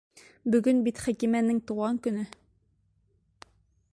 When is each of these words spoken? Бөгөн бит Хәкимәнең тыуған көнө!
Бөгөн 0.53 0.79
бит 0.87 1.01
Хәкимәнең 1.07 1.59
тыуған 1.71 2.01
көнө! 2.07 2.25